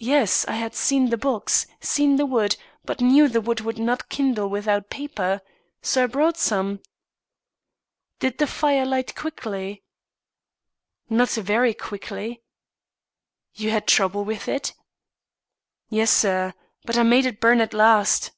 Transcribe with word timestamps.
"Yes. 0.00 0.44
I 0.48 0.54
had 0.54 0.74
seen 0.74 1.10
the 1.10 1.16
box, 1.16 1.68
seen 1.80 2.16
the 2.16 2.26
wood, 2.26 2.56
but 2.84 3.00
knew 3.00 3.28
the 3.28 3.40
wood 3.40 3.60
would 3.60 3.78
not 3.78 4.08
kindle 4.08 4.48
without 4.48 4.90
paper. 4.90 5.40
So 5.82 6.02
I 6.02 6.06
brought 6.08 6.36
some." 6.36 6.80
"Did 8.18 8.38
the 8.38 8.48
fire 8.48 8.84
light 8.84 9.14
quickly?" 9.14 9.84
"Not 11.08 11.30
very 11.30 11.74
quickly." 11.74 12.42
"You 13.54 13.70
had 13.70 13.86
trouble 13.86 14.24
with 14.24 14.48
it?" 14.48 14.74
"Yes, 15.90 16.10
sir. 16.10 16.52
But 16.84 16.98
I 16.98 17.04
made 17.04 17.24
it 17.24 17.40
burn 17.40 17.60
at 17.60 17.72
last." 17.72 18.32